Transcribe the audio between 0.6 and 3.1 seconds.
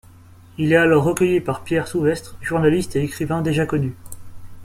est alors recueilli par Pierre Souvestre, journaliste et